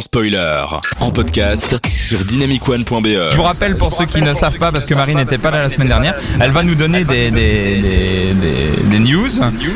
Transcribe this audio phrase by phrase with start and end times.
[0.00, 0.64] spoiler.
[1.00, 3.30] En podcast sur dynamicone.be.
[3.32, 5.62] Je vous rappelle pour ceux qui ne savent pas, parce que Marie n'était pas là
[5.62, 8.34] la semaine dernière, elle va nous donner des, des,
[8.90, 9.28] des, news.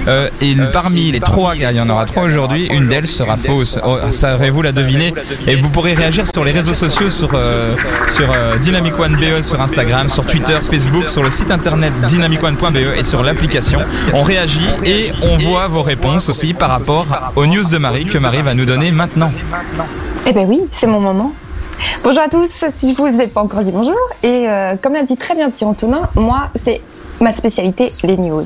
[0.08, 3.78] Euh, et parmi les trois, il y en aura trois aujourd'hui, une d'elles sera fausse.
[3.84, 5.14] Oh, Saurez-vous la deviner
[5.46, 7.74] Et vous pourrez réagir sur les réseaux sociaux, sur, euh,
[8.08, 12.98] sur euh, Dynamic One BE, sur Instagram, sur Twitter, Facebook, sur le site internet dynamicone.be
[12.98, 13.80] et sur l'application.
[14.12, 17.06] On réagit et on voit vos réponses aussi par rapport
[17.36, 19.32] aux news de Marie que Marie va nous donner maintenant.
[20.26, 21.32] Eh ben oui, c'est mon moment.
[22.04, 23.96] Bonjour à tous, si vous n'êtes pas encore dit bonjour.
[24.22, 26.82] Et euh, comme l'a dit très bien Thierry Antonin, moi c'est
[27.20, 28.42] ma spécialité, les news.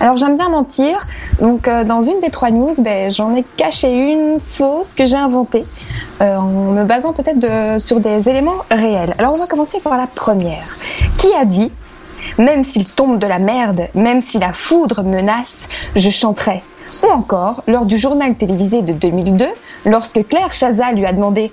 [0.00, 1.06] Alors j'aime bien mentir,
[1.40, 5.16] donc euh, dans une des trois news, ben, j'en ai caché une fausse que j'ai
[5.16, 5.64] inventée
[6.22, 9.14] euh, en me basant peut-être sur des éléments réels.
[9.18, 10.76] Alors on va commencer par la première.
[11.18, 11.72] Qui a dit
[12.38, 15.56] même s'il tombe de la merde, même si la foudre menace,
[15.96, 16.62] je chanterai
[17.02, 19.46] ou encore, lors du journal télévisé de 2002,
[19.86, 21.50] lorsque Claire Chazal lui a demandé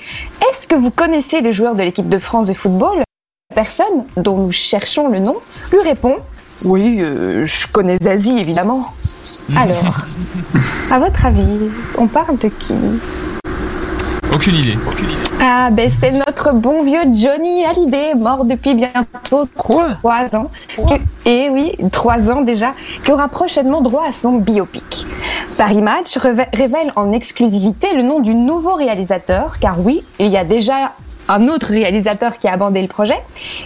[0.50, 2.98] Est-ce que vous connaissez les joueurs de l'équipe de France de football?
[3.52, 5.36] La personne, dont nous cherchons le nom,
[5.72, 6.18] lui répond
[6.66, 8.92] Oui, euh, je connais Zazie évidemment.
[9.56, 10.06] Alors,
[10.92, 12.76] à votre avis, on parle de qui?
[14.34, 14.78] Aucune idée.
[15.40, 20.50] Ah, ben c'est notre bon vieux Johnny Hallyday, mort depuis bientôt trois ans.
[21.26, 25.06] et oui, trois ans déjà, qui aura prochainement droit à son biopic.
[25.58, 30.44] Paris Match révèle en exclusivité le nom du nouveau réalisateur, car oui, il y a
[30.44, 30.94] déjà
[31.30, 33.18] un autre réalisateur qui a abandonné le projet.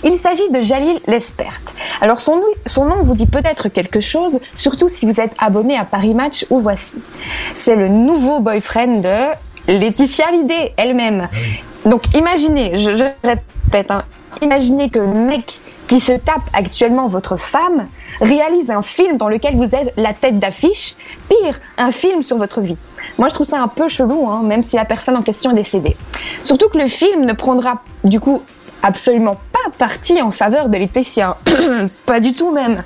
[0.03, 1.61] Il s'agit de Jalil Lespert.
[2.01, 5.85] Alors son, son nom vous dit peut-être quelque chose, surtout si vous êtes abonné à
[5.85, 6.95] Paris Match ou Voici.
[7.55, 11.29] C'est le nouveau boyfriend de Laetitia Hallyday elle-même.
[11.31, 12.91] Ah Donc imaginez, je,
[13.23, 14.03] répète, hein,
[14.41, 17.87] imaginez que le mec qui se tape actuellement votre femme
[18.19, 20.95] réalise un film dans lequel vous êtes la tête d'affiche,
[21.29, 22.77] pire, un film sur votre vie.
[23.17, 25.55] Moi, je trouve ça un peu chelou, hein, même si la personne en question est
[25.55, 25.95] décédée.
[26.43, 28.41] Surtout que le film ne prendra du coup
[28.83, 31.37] absolument pas parti en faveur de Laetitia.
[32.05, 32.83] pas du tout même.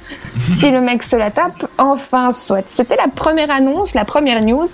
[0.54, 2.68] si le mec se la tape, enfin soit.
[2.68, 4.68] C'était la première annonce, la première news,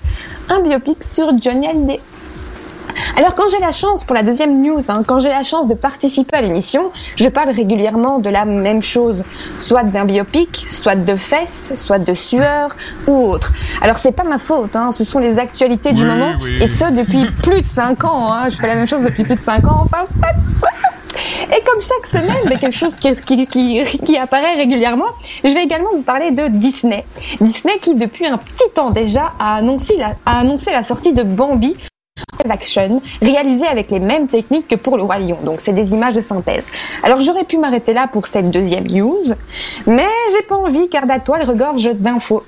[0.49, 1.99] un biopic sur Johnny Hallyday.
[3.17, 5.73] Alors quand j'ai la chance, pour la deuxième news, hein, quand j'ai la chance de
[5.73, 9.23] participer à l'émission, je parle régulièrement de la même chose,
[9.57, 12.75] soit d'un biopic, soit de fesses, soit de sueur
[13.07, 13.53] ou autre.
[13.81, 17.25] Alors c'est pas ma faute, hein, ce sont les actualités du moment, et ce depuis
[17.43, 18.31] plus de 5 ans.
[18.31, 20.33] Hein, je fais la même chose depuis plus de 5 ans, enfin c'est pas
[21.49, 25.05] et comme chaque semaine, mais quelque chose qui, qui, qui, qui, apparaît régulièrement,
[25.43, 27.05] je vais également vous parler de Disney.
[27.39, 31.23] Disney qui, depuis un petit temps déjà, a annoncé la, a annoncé la sortie de
[31.23, 31.75] Bambi
[32.51, 35.37] action réalisé avec les mêmes techniques que pour le roi lion.
[35.43, 36.65] Donc c'est des images de synthèse.
[37.03, 39.23] Alors j'aurais pu m'arrêter là pour cette deuxième news,
[39.85, 42.43] mais j'ai pas envie car la toile regorge d'infos.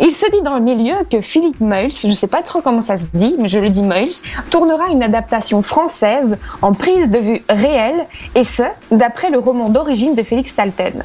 [0.00, 2.96] Il se dit dans le milieu que Philippe Meuls, je sais pas trop comment ça
[2.96, 4.08] se dit, mais je le dis Meuls,
[4.50, 10.14] tournera une adaptation française en prise de vue réelle et ce, d'après le roman d'origine
[10.14, 11.00] de Félix Talton.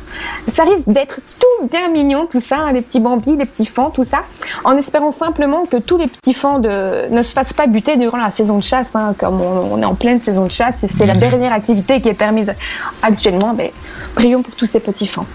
[0.47, 3.89] Ça risque d'être tout bien mignon tout ça, hein, les petits bambis, les petits fans,
[3.89, 4.19] tout ça,
[4.63, 7.09] en espérant simplement que tous les petits fans de...
[7.09, 9.95] ne se fassent pas buter durant la saison de chasse, hein, comme on, est en
[9.95, 11.19] pleine saison de chasse et c'est la mhm.
[11.19, 12.51] dernière activité qui est permise
[13.01, 13.73] actuellement, mais
[14.15, 15.25] prions pour tous ces petits fans.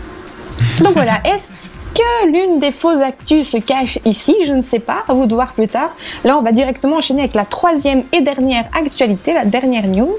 [0.80, 5.04] Donc voilà, est-ce que l'une des fausses actus se cache ici Je ne sais pas,
[5.08, 5.90] à vous de voir plus tard.
[6.24, 10.16] Là, on va directement enchaîner avec la troisième et dernière actualité, la dernière news.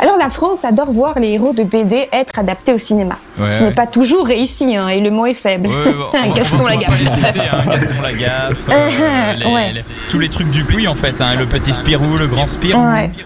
[0.00, 3.16] Alors, la France adore voir les héros de BD être adaptés au cinéma.
[3.36, 5.68] Ce n'est pas toujours réussi, hein, et le mot est faible.
[6.34, 7.02] Gaston Lagaffe.
[7.36, 12.16] Hein, Gaston Lagaffe, euh, tous les trucs du puits en fait, hein, le petit Spirou,
[12.16, 12.80] le grand Spirou,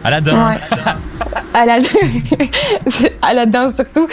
[0.04, 0.56] Aladdin.
[1.54, 1.88] Aladdin.
[3.22, 4.06] Aladdin surtout.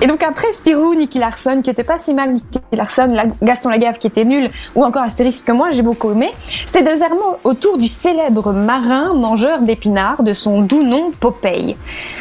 [0.00, 3.08] Et donc après Spirou, Nicky Larson, qui était pas si mal, Nicky Larson,
[3.42, 6.30] Gaston Lagaffe qui était nul, ou encore Astérix que moi j'ai beaucoup aimé,
[6.66, 11.76] c'est désormais autour du célèbre marin mangeur d'épinards de son doux nom Popeye.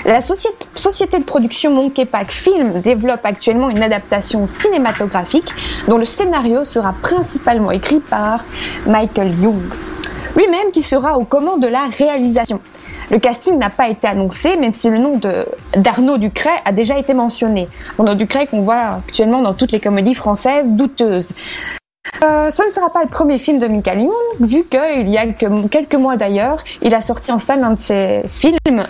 [0.06, 5.54] La société de production Monkey Pack Film développe actuellement une adaptation cinématographique
[5.88, 8.46] dont le scénario sera principalement écrit par
[8.86, 9.62] Michael Young
[10.36, 12.60] lui-même qui sera aux commandes de la réalisation.
[13.10, 15.20] Le casting n'a pas été annoncé, même si le nom
[15.76, 17.68] d'Arnaud Ducret a déjà été mentionné.
[18.00, 21.34] Arnaud Ducret qu'on voit actuellement dans toutes les comédies françaises douteuses.
[22.24, 25.28] Euh, ce ne sera pas le premier film de Michael Young, vu qu'il y a
[25.28, 28.86] quelques mois d'ailleurs, il a sorti en salle un de ses films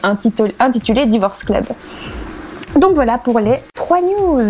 [0.59, 1.65] intitulé Divorce Club.
[2.75, 4.41] Donc voilà pour les trois news.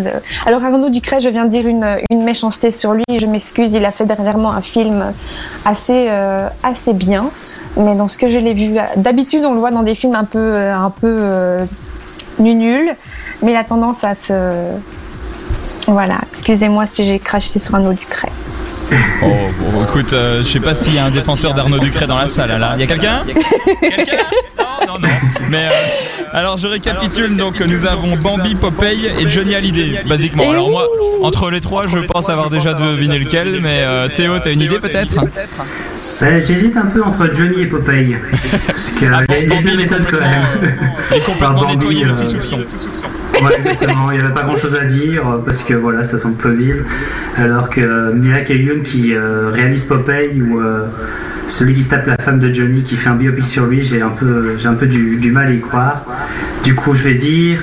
[0.46, 3.84] Alors Arnaud Ducret, je viens de dire une, une méchanceté sur lui, je m'excuse, il
[3.84, 5.12] a fait dernièrement un film
[5.66, 7.30] assez euh, assez bien,
[7.78, 10.24] mais dans ce que je l'ai vu, d'habitude on le voit dans des films un
[10.24, 11.66] peu euh, un peu euh,
[12.40, 12.96] nul,
[13.42, 14.34] mais il a tendance à se
[15.88, 18.32] voilà, excusez-moi si j'ai craché sur Arnaud Ducret.
[19.24, 19.28] Oh,
[19.60, 22.60] bon, écoute, je sais pas s'il y a un défenseur d'Arnaud Ducret dans la salle
[22.60, 22.74] là.
[22.76, 23.24] Il y a quelqu'un?
[23.82, 24.18] Quelqu'un?
[25.50, 30.52] Mais euh, alors je récapitule donc nous avons Bambi, Popeye et Johnny Hallyday basiquement.
[30.52, 30.88] Alors moi
[31.22, 34.80] entre les trois je pense avoir déjà deviné lequel mais euh, Théo t'as une idée
[34.80, 35.16] peut-être?
[36.22, 38.16] Ouais, J'hésite un peu entre Johnny et Popeye.
[38.68, 40.74] Parce que Ah, les, Bambi, deux méthodes quand même.
[41.12, 42.60] Est complètement nettoyé de euh, tout soupçon.
[43.42, 44.12] Ouais, exactement.
[44.12, 46.86] Il n'y avait pas grand chose à dire euh, parce que voilà, ça semble plausible.
[47.38, 50.86] Alors que euh, Mila Young qui euh, réalise Popeye ou euh,
[51.52, 54.02] celui qui se tape la femme de Johnny qui fait un biopic sur lui, j'ai
[54.02, 56.06] un peu, j'ai un peu du, du mal à y croire.
[56.64, 57.62] Du coup, je vais dire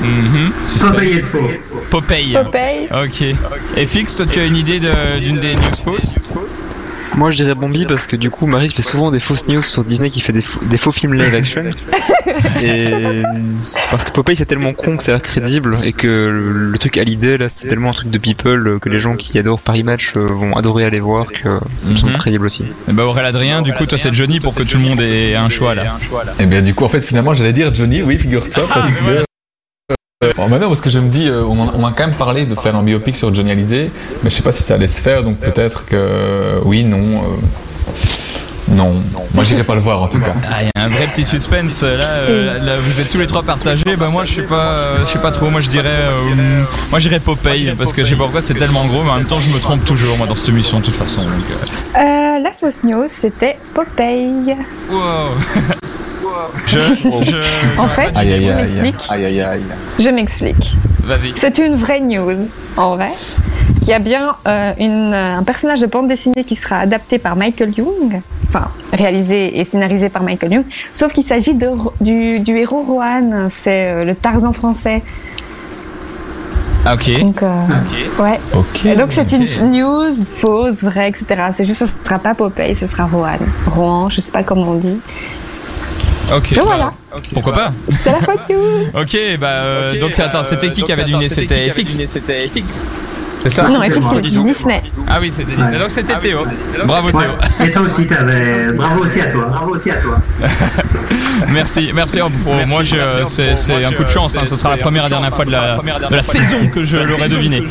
[0.00, 0.52] Mhm.
[0.66, 0.90] Suspense.
[0.92, 1.48] Popeye est faux.
[1.90, 2.32] Popeye.
[2.34, 2.88] Popeye.
[3.04, 3.24] Ok.
[3.76, 6.14] Et Fix, toi tu as une idée de- d'une des news fausses?
[7.18, 9.82] Moi je dirais Bambi parce que du coup Marie fait souvent des fausses news sur
[9.82, 11.62] Disney qui fait des, faux- des faux films live action.
[12.62, 13.22] et
[13.90, 16.78] parce que Popeye c'est tellement con que ça a l'air crédible et que le, le
[16.78, 19.60] truc à l'idée là c'est tellement un truc de people que les gens qui adorent
[19.60, 21.58] Paris Match euh, vont adorer aller voir que euh,
[21.96, 22.18] sont Mhm.
[22.18, 22.64] crédibles aussi.
[22.88, 25.34] Eh Bah Aurélien Adrien, du coup toi c'est Johnny pour que tout le monde ait
[25.34, 25.98] un choix là.
[26.38, 29.27] Et bien du coup, en fait, finalement, j'allais dire Johnny, oui, figure-toi, parce que...
[30.24, 32.44] Euh, bon, bah non, parce que je me dis, euh, on, m'a quand même parlé
[32.44, 33.88] de faire un biopic sur Johnny Hallyday,
[34.24, 36.98] mais je sais pas si ça allait se faire, donc peut-être que oui, non...
[36.98, 38.92] euh, non,
[39.32, 40.34] moi j'irai pas le voir en tout cas.
[40.50, 43.28] Ah, il y a un vrai petit suspense là, euh, là, vous êtes tous les
[43.28, 43.84] trois partagés.
[43.96, 45.50] Bah moi je sais pas, euh, je sais pas trop.
[45.50, 48.84] Moi je dirais, euh, moi j'irais Popeye parce que je sais pas pourquoi c'est tellement
[48.86, 50.96] gros, mais en même temps je me trompe toujours moi dans cette émission de toute
[50.96, 51.22] façon.
[51.22, 54.56] Donc, euh, Euh, la fausse news, c'était Popeye.
[54.90, 54.98] wow.
[56.66, 58.94] je, je, En fait, Aïe aïe je m'explique.
[59.10, 59.62] aïe aïe aïe.
[59.98, 60.76] Je m'explique.
[61.04, 61.32] vas-y.
[61.36, 63.10] C'est une vraie news, en vrai.
[63.80, 67.36] Qu'il y a bien euh, une, un personnage de bande dessinée qui sera adapté par
[67.36, 71.70] Michael Young, enfin réalisé et scénarisé par Michael Young, sauf qu'il s'agit de,
[72.00, 75.02] du, du héros Rohan, c'est euh, le Tarzan français.
[76.84, 77.20] Ah, ok.
[77.20, 77.56] Donc, euh,
[78.20, 78.38] ouais.
[78.54, 78.86] Ok.
[78.86, 81.26] Et donc c'est une news fausse, vraie, etc.
[81.52, 83.38] C'est juste, ce sera pas Popeye, ce sera Rohan.
[83.70, 84.98] Rohan, je sais pas comment on dit.
[86.36, 86.52] Ok.
[86.52, 86.92] Et voilà,
[87.32, 89.00] Pourquoi pas c'était la fausse news.
[89.00, 91.98] Ok, bah euh, donc attends, c'était qui qui avait deviné C'était FX
[93.42, 93.86] C'est ça non, c'est moi.
[93.86, 94.82] effectivement, Disney.
[95.06, 95.78] Ah oui, c'était Disney.
[95.78, 96.40] Donc c'était Théo.
[96.84, 97.24] Bravo Ouais.
[97.24, 97.66] Théo.
[97.66, 98.72] Et toi aussi, t'avais.
[98.74, 99.44] Bravo aussi à toi.
[99.46, 100.18] Bravo aussi à toi.
[101.50, 102.18] Merci, merci.
[102.20, 104.36] Oh, pour moi, je- c'est c'est un coup de chance.
[104.36, 104.44] hein.
[104.44, 105.78] Ce sera la première et dernière fois de la,
[106.10, 107.62] de la saison que je l'aurai deviné.